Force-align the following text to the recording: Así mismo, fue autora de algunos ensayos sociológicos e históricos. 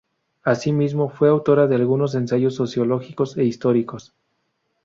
Así 0.41 0.71
mismo, 0.71 1.09
fue 1.09 1.29
autora 1.29 1.67
de 1.67 1.75
algunos 1.75 2.15
ensayos 2.15 2.55
sociológicos 2.55 3.37
e 3.37 3.43
históricos. 3.43 4.15